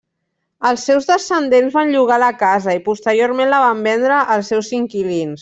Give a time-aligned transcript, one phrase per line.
[0.69, 5.39] Els seus descendents van llogar la casa i posteriorment la van vendre als seus inquilins.